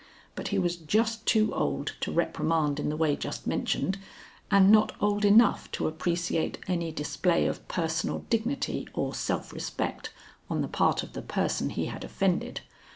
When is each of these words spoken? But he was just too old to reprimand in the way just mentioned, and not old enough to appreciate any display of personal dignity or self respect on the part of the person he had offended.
But 0.33 0.47
he 0.47 0.57
was 0.57 0.77
just 0.77 1.27
too 1.27 1.53
old 1.53 1.93
to 1.99 2.11
reprimand 2.11 2.79
in 2.79 2.89
the 2.89 2.97
way 2.97 3.15
just 3.15 3.45
mentioned, 3.45 3.99
and 4.49 4.71
not 4.71 4.93
old 4.99 5.23
enough 5.23 5.69
to 5.73 5.87
appreciate 5.87 6.57
any 6.67 6.91
display 6.91 7.45
of 7.45 7.67
personal 7.67 8.25
dignity 8.27 8.87
or 8.95 9.13
self 9.13 9.53
respect 9.53 10.11
on 10.49 10.61
the 10.63 10.67
part 10.67 11.03
of 11.03 11.13
the 11.13 11.21
person 11.21 11.69
he 11.69 11.85
had 11.85 12.03
offended. 12.03 12.61